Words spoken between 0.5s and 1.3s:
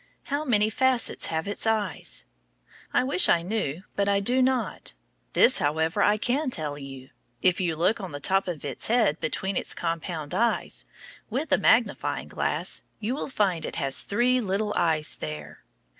facets